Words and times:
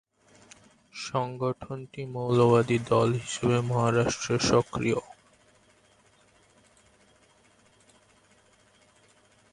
সংগঠনটি 0.93 2.01
মৌলবাদী 2.13 2.77
দল 2.89 3.09
হিসাবে 3.15 3.57
মহারাষ্ট্রে 3.61 4.35
সক্রিয়। 4.49 4.99